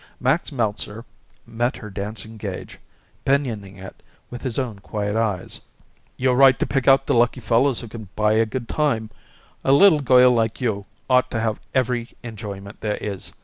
Max 0.19 0.51
Meltzer 0.51 1.05
met 1.45 1.75
her 1.75 1.91
dancing 1.91 2.37
gaze, 2.37 2.75
pinioning 3.23 3.77
it 3.77 4.01
with 4.31 4.41
his 4.41 4.57
own 4.57 4.79
quiet 4.79 5.15
eyes. 5.15 5.61
"You're 6.17 6.33
right 6.33 6.57
to 6.57 6.65
pick 6.65 6.87
out 6.87 7.05
the 7.05 7.13
lucky 7.13 7.39
fellows 7.39 7.81
who 7.81 7.87
can 7.87 8.09
buy 8.15 8.31
a 8.33 8.47
good 8.47 8.67
time. 8.67 9.11
A 9.63 9.71
little 9.71 9.99
girl 10.01 10.31
like 10.31 10.59
you 10.59 10.87
ought 11.07 11.29
to 11.29 11.39
have 11.39 11.59
every 11.75 12.09
enjoyment 12.23 12.81
there 12.81 12.97
is. 12.97 13.33